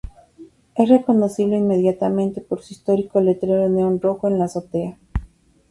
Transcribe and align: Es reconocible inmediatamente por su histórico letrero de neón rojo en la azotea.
Es 0.73 0.89
reconocible 0.89 1.57
inmediatamente 1.59 2.41
por 2.41 2.63
su 2.63 2.73
histórico 2.73 3.21
letrero 3.21 3.61
de 3.61 3.69
neón 3.69 4.01
rojo 4.01 4.27
en 4.27 4.39
la 4.39 4.45
azotea. 4.45 4.97